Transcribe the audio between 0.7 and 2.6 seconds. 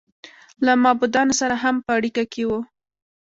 معبودانو سره هم په اړیکه کې و.